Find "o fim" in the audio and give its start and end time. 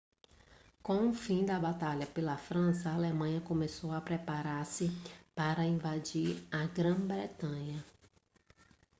1.11-1.45